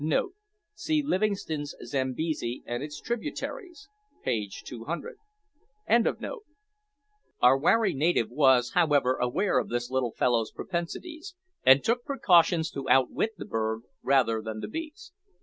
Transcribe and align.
[See 0.73 1.03
Livingstone's 1.03 1.75
Zambesi 1.85 2.63
and 2.65 2.81
its 2.81 2.99
Tributaries, 2.99 3.87
page 4.23 4.63
200.] 4.65 5.17
Our 7.39 7.55
wary 7.59 7.93
native 7.93 8.31
was, 8.31 8.71
however, 8.71 9.17
aware 9.17 9.59
of 9.59 9.69
this 9.69 9.91
little 9.91 10.13
fellow's 10.13 10.49
propensities, 10.51 11.35
and 11.63 11.83
took 11.83 12.03
precautions 12.03 12.71
to 12.71 12.89
outwit 12.89 13.33
the 13.37 13.45
bird 13.45 13.81
rather 14.01 14.41
than 14.41 14.61
the 14.61 14.67
beast. 14.67 15.13